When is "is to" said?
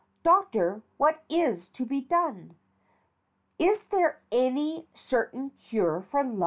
1.29-1.85